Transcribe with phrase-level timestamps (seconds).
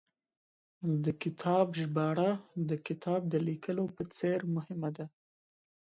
[1.03, 2.29] د کتاب ژباړه،
[2.69, 5.05] د کتاب د لیکلو په څېر مهمه ده